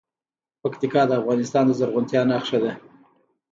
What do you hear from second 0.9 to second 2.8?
د افغانستان د زرغونتیا نښه ده.